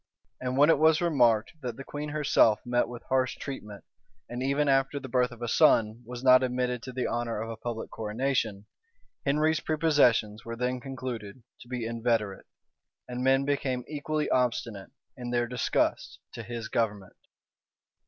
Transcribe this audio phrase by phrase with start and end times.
[0.39, 3.83] And when it was remarked that the queen herself met with harsh treatment,
[4.27, 7.51] and even after the birth of a son, was not admitted to the honor of
[7.51, 8.65] a public coronation,
[9.27, 12.47] Henry's prepossessions were then concluded to be inveterate,
[13.07, 17.17] and men became equally obstinate in their disgust to his government.